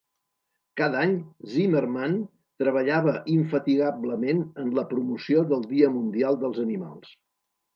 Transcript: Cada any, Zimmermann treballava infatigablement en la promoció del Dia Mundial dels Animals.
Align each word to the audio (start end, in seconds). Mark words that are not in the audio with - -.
Cada 0.79 1.01
any, 1.01 1.11
Zimmermann 1.55 2.15
treballava 2.63 3.13
infatigablement 3.35 4.41
en 4.65 4.73
la 4.79 4.87
promoció 4.95 5.45
del 5.53 5.69
Dia 5.75 5.93
Mundial 5.99 6.41
dels 6.47 6.65
Animals. 6.69 7.15